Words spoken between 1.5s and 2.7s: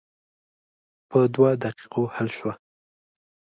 دقیقو حل شوه.